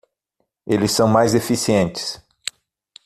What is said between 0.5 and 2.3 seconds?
Eles são mais eficientes